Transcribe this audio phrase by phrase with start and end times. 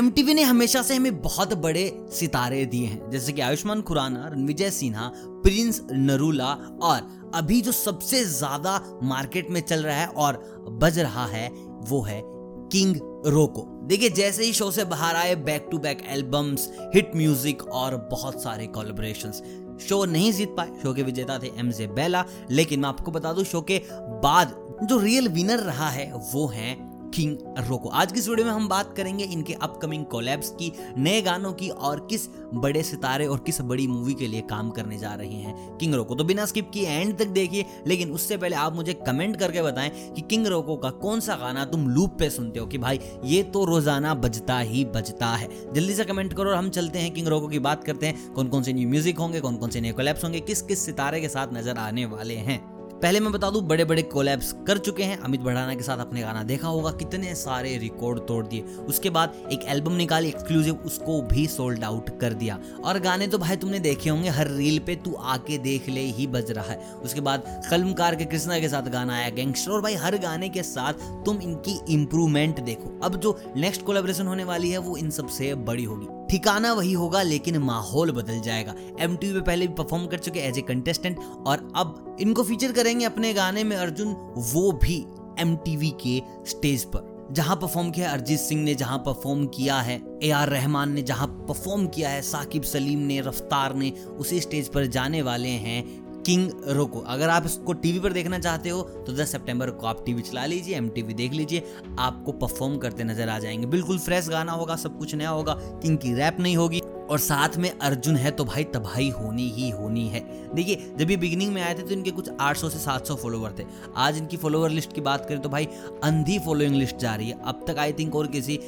[0.00, 4.70] MTV ने हमेशा से हमें बहुत बड़े सितारे दिए हैं, जैसे कि आयुष्मान खुराना, रणविजय
[4.70, 10.40] सिन्हा, प्रिंस नरूला और अभी जो सबसे ज़्यादा मार्केट में चल रहा है और
[10.82, 11.48] बज रहा है,
[11.82, 16.68] वो है किंग रोको। देखिए, जैसे ही शो से बाहर आए back to back albums
[16.94, 19.32] hit music और बहुत सारे कोलेबोरेशन
[19.80, 23.32] शो नहीं जीत पाए, शो के विजेता थे एम जे बेला लेकिन मैं आपको बता
[23.32, 23.82] दूँ, शो के
[24.22, 24.54] बाद
[24.84, 27.36] जो रियल विनर रहा है, वो है किंग
[27.68, 31.52] रोको। आज की इस वीडियो में हम बात करेंगे इनके अपकमिंग कोलैब्स की, नए गानों
[31.52, 35.28] की और किस बड़े सितारे और किस बड़ी मूवी के लिए काम करने जा रहे
[35.28, 38.92] हैं। किंग रोको तो बिना स्किप किए एंड तक देखिए, लेकिन उससे पहले आप मुझे
[39.06, 42.66] कमेंट करके बताएँ कि किंग रोको का कौन सा गाना तुम लूप पे सुनते हो
[42.66, 46.70] कि भाई, ये तो रोज़ाना बजता ही बजता है। जल्दी से कमेंट करो और हम
[46.70, 49.56] चलते हैं किंग रोको की बात करते हैं। कौन कौन से न्यू म्यूज़िक होंगे कौन
[49.56, 52.58] कौन से नए कोलैब्स होंगे किस किस सितारे के साथ नज़र आने वाले हैं।
[53.02, 56.20] पहले मैं बता दूँ बड़े बड़े कोलैब्स कर चुके हैं। अमित भड़ाना के साथ अपने
[56.20, 61.20] गाना देखा होगा, कितने सारे रिकॉर्ड तोड़ दिए। उसके बाद एक एल्बम निकाली एक्सक्लूसिव उसको
[61.22, 64.96] भी सोल्ड आउट कर दिया। और गाने तो भाई तुमने देखे होंगे, हर रील पे
[64.96, 68.90] तू आके देख ले ही बज रहा है। उसके बाद कलमकार के कृष्णा के साथ
[68.90, 73.38] गाना आया गैंगस्टर और भाई हर गाने के साथ तुम इनकी इम्प्रूवमेंट देखो। अब जो
[73.56, 78.10] नेक्स्ट कोलेब्रेशन होने वाली है, वो इन सबसे बड़ी होगी। ठिकाना वही होगा, लेकिन माहौल
[78.12, 82.42] बदल जाएगा। एम पे पहले भी परफॉर्म कर चुके एज ए कंटेस्टेंट और अब इनको
[82.42, 84.98] फीचर करेंगे अपने गाने में अर्जुन, वो भी
[85.38, 86.20] एम के
[86.50, 90.92] स्टेज पर। जहाँ परफॉर्म किया अरिजीत सिंह ने, जहाँ परफॉर्म किया है ए आर रहमान
[90.92, 95.48] ने, जहाँ परफॉर्म किया है साकिब सलीम ने, रफ्तार ने, उसी स्टेज पर जाने वाले
[95.48, 95.82] हैं
[96.30, 100.04] किंग रोको। अगर आप इसको टीवी पर देखना चाहते हो तो 10 सितंबर को आप
[100.06, 101.62] टीवी चला लीजिए एमटीवी देख लीजिए,
[101.98, 105.98] आपको परफॉर्म करते नज़र आ जाएँगे। बिल्कुल फ्रेश गाना होगा, सब कुछ नया होगा किंग
[105.98, 110.06] की रैप नहीं होगी। और साथ में अर्जुन है तो भाई तबाही होनी ही होनी
[110.08, 110.20] है।
[110.54, 113.64] देखिए, जब ये बिगिनिंग में आए थे तो इनके कुछ 800 से 700 फॉलोवर थे।
[113.96, 115.64] आज इनकी फॉलोवर लिस्ट की बात करें तो भाई,
[116.04, 118.58] अंधी फॉलोइंग लिस्ट जा रही है। अब तक आई थिंक और किसी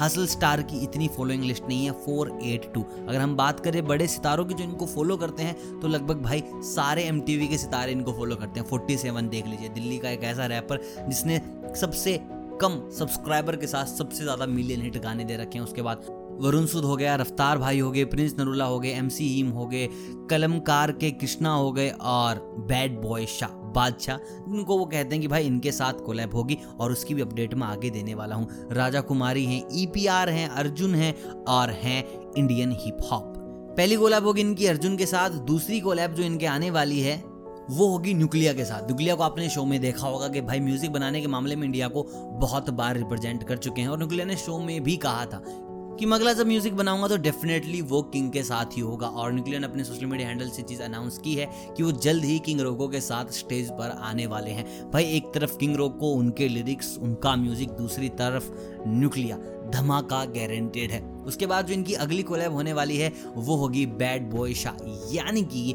[0.00, 3.84] हसल स्टार की इतनी फॉलोइंग लिस्ट नहीं है फोर एट टू अगर हम बात करें
[3.86, 7.92] बड़े सितारों की जो इनको फॉलो करते हैं तो लगभग भाई सारे एमटीवी के सितारे
[7.92, 11.40] इनको फॉलो करते हैं। फोर्टी सेवन देख लीजिए, दिल्ली का एक ऐसा रैपर जिसने
[11.76, 12.18] सबसे
[12.60, 16.06] कम सब्सक्राइबर के साथ सबसे ज़्यादा मिलियन हिट गाने दे रखे हैं। उसके बाद
[16.40, 19.50] वरुण सुद हो गया, रफ्तार भाई हो गए, प्रिंस नरूला हो गए एम सी हीम
[19.50, 19.88] हो गए,
[20.30, 24.16] कलमकार के कृष्णा हो गए और बैड बॉय शाह, बादशाह,
[24.48, 27.66] जिनको वो कहते हैं कि भाई इनके साथ कोलैब होगी और उसकी भी अपडेट मैं
[27.66, 31.14] आगे देने वाला हूँ। राजा कुमारी हैं ई e हैं, अर्जुन हैं
[31.48, 32.04] और हैं
[32.34, 33.34] इंडियन हिप हॉप
[33.76, 37.16] पहली कोलैब होगी इनकी अर्जुन के साथ, दूसरी कोलैब जो इनके आने वाली है,
[37.70, 40.92] वो होगी न्यूक्लिया के साथ। न्यूक्लिया को आपने शो में देखा होगा कि भाई म्यूज़िक
[40.92, 42.02] बनाने के मामले में इंडिया को
[42.40, 45.42] बहुत बार रिप्रेजेंट कर चुके हैं और न्यूक्लिया ने शो में भी कहा था
[45.98, 49.32] कि मैं अगला जब म्यूज़िक बनाऊँगा तो डेफिनेटली वो किंग के साथ ही होगा। और
[49.32, 52.38] न्यूक्लियर ने अपने सोशल मीडिया हैंडल से चीज़ अनाउंस की है कि वो जल्द ही
[52.38, 56.12] किंग रोगो के साथ स्टेज पर आने वाले हैं। भाई, एक तरफ़ किंग रोग को
[56.12, 58.50] उनके लिरिक्स उनका म्यूज़िक दूसरी तरफ़
[58.88, 59.36] न्यूक्लिया
[59.70, 64.30] धमाका गारंटेड है। उसके बाद जो इनकी अगली कोलैब होने वाली है, वो होगी बैड
[64.30, 64.76] बॉय शाह
[65.14, 65.74] यानी कि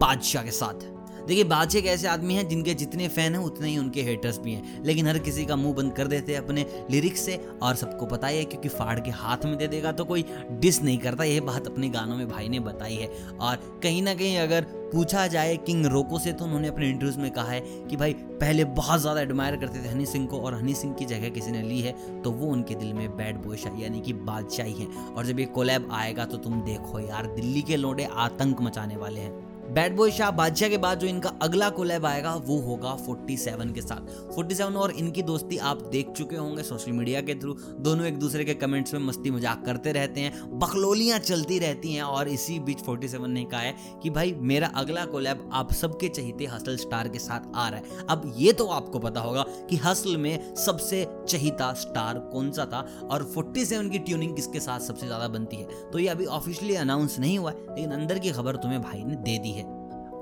[0.00, 0.88] बादशाह के साथ।
[1.20, 4.52] देखिए, बादशाह एक ऐसे आदमी हैं जिनके जितने फ़ैन हैं, उतने ही उनके हेटर्स भी
[4.52, 8.06] हैं। लेकिन हर किसी का मुँह बंद कर देते हैं अपने लिरिक्स से, और सबको
[8.06, 11.24] पता ही है, क्योंकि फाड़ के हाथ में दे देगा तो कोई डिस नहीं करता।
[11.24, 15.26] यह बात अपने गानों में भाई ने बताई है। और कहीं ना कहीं अगर पूछा
[15.26, 19.00] जाए किंग रोको से तो उन्होंने अपने इंटरव्यूज़ में कहा है कि भाई, पहले बहुत
[19.00, 21.80] ज़्यादा एडमायर करते थे हनी सिंह को, और हनी सिंह की जगह किसी ने ली
[21.80, 25.46] है तो वो उनके दिल में बैड बोशा यानी कि बादशाही है। और जब ये
[25.48, 30.10] कोलैब आएगा तो तुम देखो यार, दिल्ली के लोडे आतंक मचाने वाले हैं। बैड बॉय
[30.10, 34.76] शाह बादशाह के बाद जो इनका अगला कोलैब आएगा, वो होगा 47 के साथ। 47
[34.76, 38.54] और इनकी दोस्ती आप देख चुके होंगे सोशल मीडिया के थ्रू दोनों एक दूसरे के
[38.54, 43.26] कमेंट्स में मस्ती मज़ाक करते रहते हैं बखलोलियाँ चलती रहती हैं और इसी बीच 47
[43.26, 47.46] ने कहा है कि भाई, मेरा अगला कोलैब आप सबके चहीते हसल स्टार के साथ
[47.54, 52.18] आ रहा है। अब ये तो आपको पता होगा कि हसल में सबसे चहीता स्टार
[52.32, 56.08] कौन सा था और फोर्टी की ट्यूनिंग किसके साथ सबसे ज़्यादा बनती है। तो ये
[56.08, 59.50] अभी ऑफिशियली अनाउंस नहीं हुआ है, लेकिन अंदर की खबर तुम्हें भाई ने दे दी
[59.50, 59.58] है।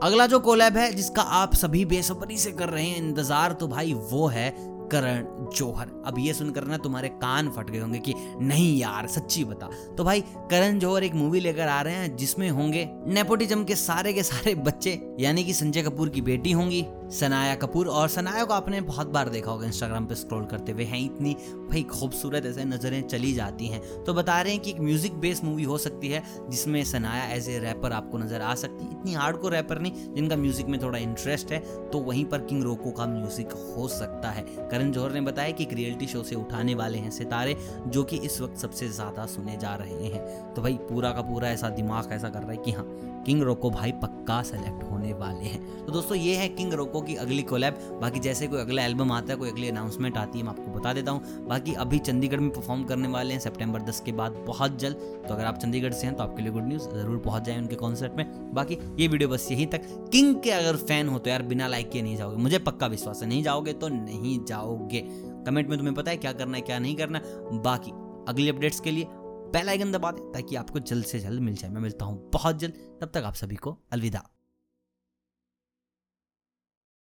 [0.03, 3.95] अगला जो कोलैब है, जिसका आप सभी बेसब्री से कर रहे हैं, इंतज़ार तो भाई
[3.95, 5.25] वो है करण
[5.57, 9.71] जौहर। अब ये सुनकर ना तुम्हारे कान फट गए होंगे कि, नहीं यार, सच्ची बता।
[9.99, 14.13] तो भाई, करण जौहर एक मूवी लेकर आ रहे हैं, जिसमें होंगे नेपोटिज्म के सारे
[14.13, 18.55] के सारे बच्चे, यानी कि संजय कपूर की बेटी होंगी। सनाया कपूर और सनाया को
[18.55, 21.33] आपने बहुत बार देखा होगा इंस्टाग्राम पे स्क्रॉल करते हुए, हैं इतनी,
[21.71, 25.45] भाई, खूबसूरत ऐसे नज़रें चली जाती हैं। तो बता रहे हैं कि एक म्यूज़िक बेस्ड
[25.45, 29.15] मूवी हो सकती है, जिसमें सनाया एज ए रैपर आपको नज़र आ सकती है। इतनी
[29.15, 31.59] हार्ड को रैपर नहीं, जिनका म्यूज़िक में थोड़ा इंटरेस्ट है
[31.91, 35.65] तो वहीं पर किंग रोको का म्यूज़िक हो सकता है। करण जौहर ने बताया कि
[35.65, 37.57] एक रियलिटी शो से उठाने वाले हैं सितारे,
[37.87, 41.49] जो कि इस वक्त सबसे ज़्यादा सुने जा रहे हैं। तो भाई, पूरा का पूरा
[41.49, 42.87] ऐसा दिमाग ऐसा कर रहा है कि हाँ
[43.27, 47.07] किंग रोको भाई पक्का सेलेक्ट होने वाले हैं। तो दोस्तों, ये है किंग रोको पोको
[47.07, 50.45] की अगली कोलैब बाकी जैसे कोई अगला एल्बम आता है, कोई अगली अनाउंसमेंट आती है,
[50.45, 54.01] मैं आपको बता देता हूँ। बाकी अभी चंडीगढ़ में परफॉर्म करने वाले हैं सेप्टेम्बर दस
[54.01, 54.97] के बाद बहुत जल्द।
[55.29, 57.77] तो अगर आप चंडीगढ़ से हैं तो आपके लिए गुड न्यूज़ ज़रूर पहुँच जाए उनके
[57.77, 61.43] कॉन्सर्ट में। बाकी ये वीडियो बस यहीं तक। किंग के अगर फ़ैन हो तो यार,
[61.45, 65.01] बिना लाइक के नहीं जाओगे। मुझे पक्का विश्वास है, नहीं जाओगे तो नहीं जाओगे।
[65.47, 67.21] कमेंट में तुम्हें पता है क्या करना है, क्या नहीं करना
[67.63, 67.93] बाकी
[68.29, 69.07] अगली अपडेट्स के लिए
[69.53, 72.59] बेल आइकन दबा दे, ताकि आपको जल्द से जल्द मिल जाए। मैं मिलता हूँ बहुत
[72.59, 74.29] जल्द। तब तक आप सभी को अलविदा।